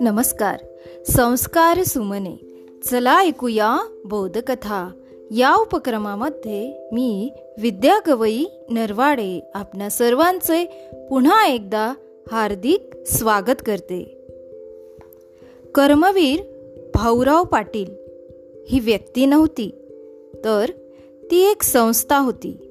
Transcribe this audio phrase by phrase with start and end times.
[0.00, 0.56] नमस्कार.
[1.12, 2.36] संस्कार सुमने.
[2.90, 4.90] चला ऐकूया बोधकथा.
[5.30, 11.94] या उपक्रमामध्ये मी विद्या गवई नरवाडे आपणा सर्वांचे पुन्हा एकदा
[12.32, 14.26] हार्दिक स्वागत करते.
[15.74, 16.40] कर्मवीर
[16.94, 17.90] भाऊराव पाटील
[18.68, 19.70] ही व्यक्ती नव्हती
[20.44, 20.64] तर
[21.30, 22.68] ती एक संस्था होती.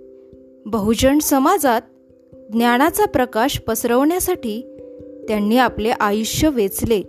[0.65, 1.81] बहुजन समाजात
[2.51, 4.77] ज्ञानाचा प्रकाश पसरवण्यासाठी
[5.27, 7.01] त्यांनी आपले आयुष्य वेचले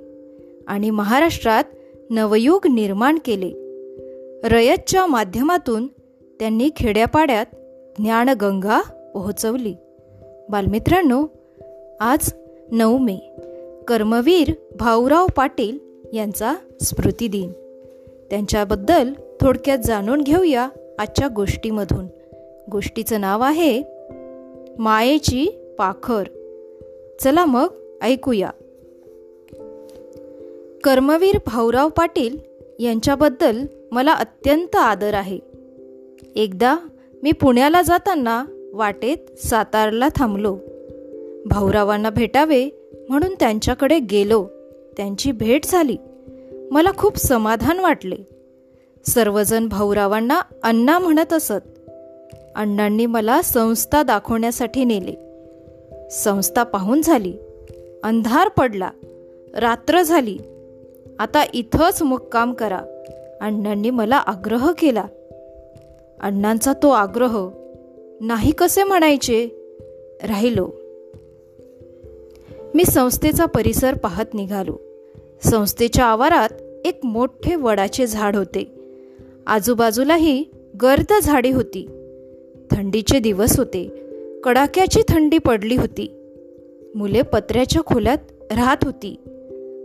[0.66, 1.64] आणि महाराष्ट्रात
[2.10, 3.52] नवयुग निर्माण केले.
[4.48, 5.86] रयतच्या माध्यमातून
[6.40, 7.46] त्यांनी खेड्यापाड्यात
[7.98, 8.80] ज्ञानगंगा
[9.14, 9.74] पोहोचवली.
[10.50, 11.26] बालमित्रांनो
[12.00, 12.32] आज
[12.70, 13.16] नऊ मे.
[13.88, 15.78] कर्मवीर भाऊराव पाटील
[16.12, 17.52] यांचा स्मृतिदिन
[18.30, 22.06] त्यांच्याबद्दल थोडक्यात जाणून घेऊया आजच्या गोष्टीमधून.
[22.70, 23.82] गोष्टीचं नाव आहे
[24.78, 26.22] मायेची पाखर.
[27.20, 27.66] चला मग
[28.02, 28.50] ऐकूया.
[30.84, 32.38] कर्मवीर भाऊराव पाटील
[32.78, 33.60] यांच्याबद्दल
[33.92, 35.38] मला अत्यंत आदर आहे.
[36.36, 36.76] एकदा
[37.22, 40.58] मी पुण्याला जाताना वाटेत सातारला थांबलो.
[41.46, 42.68] भाऊरावांना भेटावे
[43.08, 44.46] म्हणून त्यांच्याकडे गेलो.
[44.96, 45.96] त्यांची भेट झाली.
[46.70, 48.16] मला खूप समाधान वाटले.
[49.06, 51.81] सर्वजण भाऊरावांना अण्णा म्हणत असत.
[52.56, 55.14] अण्णांनी मला संस्था दाखवण्यासाठी नेले.
[56.10, 57.34] संस्था पाहून झाली.
[58.02, 58.90] अंधार पडला.
[59.54, 60.38] रात्र झाली.
[61.18, 62.80] आता इथंच मुक्काम करा.
[63.40, 65.04] अण्णांनी मला आग्रह केला.
[66.20, 67.48] अण्णांचा तो आग्रह
[68.20, 69.48] नाही कसे म्हणायचे?
[70.22, 70.70] राहिलो.
[72.74, 74.76] मी संस्थेचा परिसर पाहत निघालो.
[75.44, 76.48] संस्थेच्या आवारात
[76.84, 78.74] एक मोठे वडाचे झाड होते.
[79.46, 80.44] आजूबाजूलाही
[80.82, 82.01] गर्द झाडी होती.
[82.72, 83.88] थंडीचे दिवस होते.
[84.44, 86.18] कडाक्याची थंडी पडली होती.
[86.94, 89.16] मुले पत्र्याच्या खोल्यात राहत होती.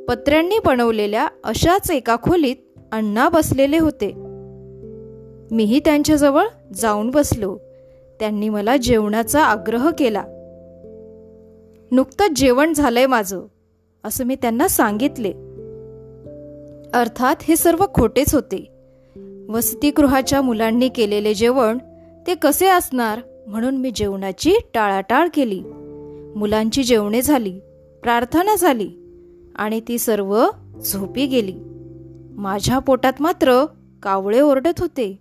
[0.08, 2.56] पत्र्यांनी बनवलेल्या अशाच एका खोलीत
[2.92, 4.11] अण्णा बसलेले होते.
[5.52, 6.45] मीही त्यांच्याजवळ
[6.76, 7.58] जाऊन बसलो.
[8.20, 10.23] त्यांनी मला जेवणाचा आग्रह केला.
[11.92, 13.42] नुकतंच जेवण झालंय माझं
[14.04, 15.30] असं मी त्यांना सांगितले.
[16.94, 18.70] अर्थात हे सर्व खोटेच होते.
[19.50, 21.78] वसतिगृहाच्या मुलांनी केलेले जेवण
[22.27, 25.61] ते कसे असणार म्हणून मी जेवणाची टाळाटाळ केली.
[26.36, 27.60] मुलांची जेवणे झाली
[28.04, 28.92] प्रार्थना झाली
[29.55, 30.48] आणि ती सर्व
[30.86, 31.54] झोपी गेली.
[32.37, 33.66] माझ्या पोटात मात्र
[34.04, 35.20] कावळे ओरडत होते.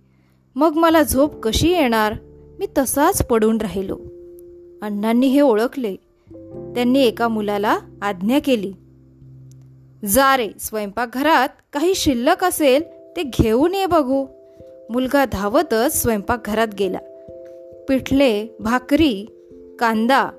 [0.55, 2.13] मग मला झोप कशी येणार?
[2.59, 3.95] मी तसाच पडून राहिलो.
[4.81, 5.95] अण्णांनी हे ओळखले.
[6.75, 8.73] त्यांनी एका मुलाला आज्ञा केली.
[10.05, 12.83] जा रे स्वयंपाकघरात काही शिल्लक असेल
[13.15, 14.25] ते घेऊन ये बघू.
[14.89, 16.97] मुलगा धावतच स्वयंपाकघरात गेला.
[17.89, 19.25] पिठले भाकरी
[19.79, 20.29] कांदा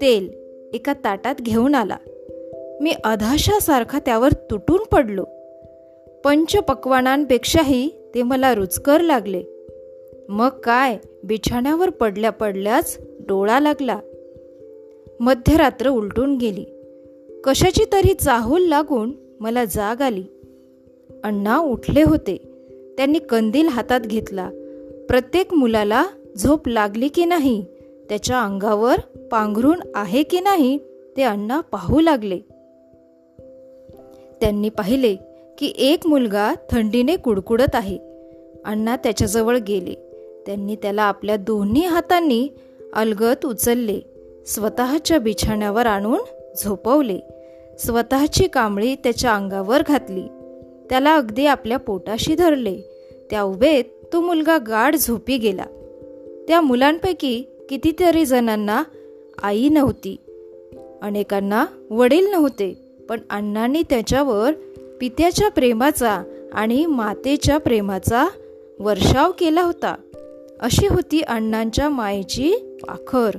[0.00, 0.30] तेल
[0.74, 1.96] एका ताटात घेऊन आला.
[2.80, 5.24] मी अधाशासारखा त्यावर तुटून पडलो.
[6.24, 9.42] पंचपक्वानांपेक्षाही ते मला रुचकर लागले.
[10.28, 10.98] मग काय?
[11.24, 13.98] बिछाण्यावर पडल्या पडल्याच डोळा लागला.
[15.20, 16.64] मध्यरात्र उलटून गेली.
[17.44, 20.24] कशाची तरी चाहूल लागून मला जाग आली.
[21.24, 22.53] अण्णा उठले होते.
[22.96, 24.50] त्यांनी कंदील हातात घेतला.
[25.08, 26.06] प्रत्येक मुलाला
[26.36, 27.64] झोप लागली की नाही
[28.08, 29.00] त्याच्या अंगावर
[29.30, 30.78] पांघरून आहे की नाही
[31.16, 32.38] ते अण्णा पाहू लागले.
[34.40, 35.16] त्यांनी पाहिले
[35.58, 37.98] की एक मुलगा थंडीने कुडकुडत आहे.
[38.64, 39.94] अण्णा त्याच्याजवळ गेले.
[40.46, 42.48] त्यांनी त्याला आपल्या दोन्ही हातांनी
[42.92, 44.00] अलगत उचलले.
[44.46, 46.18] स्वतःच्या बिछाण्यावर आणून
[46.64, 47.18] झोपवले.
[47.78, 50.22] स्वतःची कांबळी त्याच्या अंगावर घातली.
[50.90, 52.78] त्याला अगदी आपल्या पोटाशी धरले.
[53.30, 55.64] त्या उभेत तो मुलगा गाढ झोपी गेला.
[56.48, 58.82] त्या मुलांपैकी कितीतरी जणांना
[59.42, 60.16] आई नव्हती.
[61.02, 62.74] अनेकांना वडील नव्हते
[63.08, 64.52] पण अण्णांनी त्याच्यावर
[65.00, 68.28] पित्याच्या प्रेमाचा आणि मातेच्या प्रेमाचा
[68.78, 69.94] वर्षाव केला होता.
[70.60, 73.30] अशी होती अण्णांच्या मायेची पाखर.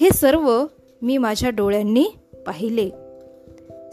[0.00, 0.64] हे सर्व
[1.02, 2.04] मी माझ्या डोळ्यांनी
[2.46, 2.90] पाहिले.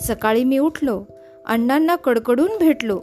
[0.02, 1.04] सकाळी मी उठलो.
[1.48, 3.02] अण्णांना कडकडून भेटलो.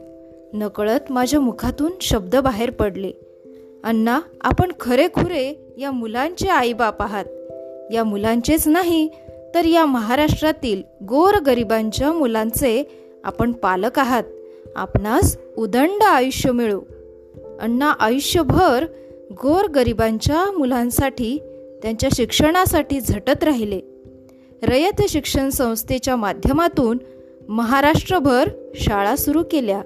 [0.52, 3.10] नकळत माझ्या मुखातून शब्द बाहेर पडले.
[3.84, 7.24] अण्णा आपण खरेखुरे या मुलांचे आईबाप आहात.
[7.92, 9.08] या मुलांचेच नाही
[9.54, 14.24] तर या महाराष्ट्रातील गोर गरिबांच्या मुलांचे आपण पालक आहात.
[14.76, 16.80] आपणास उदंड आयुष्य मिळो.
[17.60, 18.86] अण्णा आयुष्यभर
[19.32, 21.38] गोर गरिबांच्या मुलांसाठी
[21.82, 23.80] त्यांच्या शिक्षणासाठी झटत राहिले.
[24.62, 26.98] रयत शिक्षण संस्थेच्या माध्यमातून
[27.48, 29.82] महाराष्ट्रभर शाळा सुरू केल्या.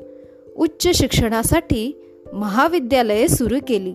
[0.56, 3.94] उच्च शिक्षणासाठी महाविद्यालये सुरू केली.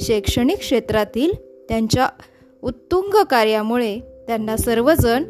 [0.00, 1.32] शैक्षणिक क्षेत्रातील
[1.68, 2.08] त्यांच्या
[2.62, 5.22] उत्तुंग कार्यामुळे त्यांना सर्वजण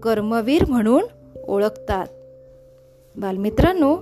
[0.00, 1.04] कर्मवीर म्हणून
[1.48, 2.06] ओळखतात.
[3.16, 3.96] बालमित्रांनो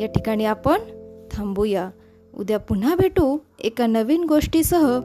[0.00, 0.78] या ठिकाणी आपण
[1.32, 1.90] थांबूया.
[2.38, 5.00] उद्या पुन्हा भेटू एका नवीन गोष्टीसह.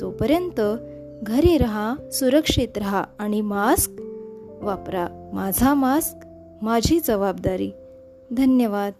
[0.00, 0.60] तोपर्यंत
[1.22, 3.90] घरी राहा सुरक्षित रहा आणि मास्क
[4.62, 5.30] वापरा.
[5.34, 6.26] माझा मास्क
[6.62, 7.72] माझी जबाबदारी.
[8.32, 8.92] धन्यवाद.